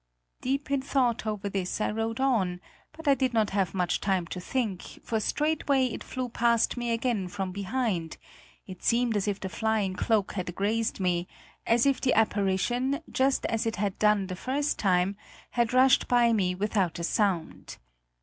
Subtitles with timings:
[0.41, 2.59] Deep in thought over this I rode on,
[2.91, 6.89] but I did not have much time to think, for straightway it flew past me
[6.89, 8.17] again from behind;
[8.65, 11.27] it seemed as if the flying cloak had grazed me,
[11.67, 15.17] as if the apparition, just as it had done the first time,
[15.51, 17.77] had rushed by me without a sound.